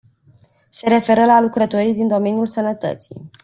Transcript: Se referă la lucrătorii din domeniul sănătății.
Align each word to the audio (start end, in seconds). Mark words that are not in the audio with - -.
Se 0.71 0.87
referă 0.89 1.25
la 1.25 1.39
lucrătorii 1.41 1.93
din 1.93 2.07
domeniul 2.07 2.45
sănătății. 2.45 3.29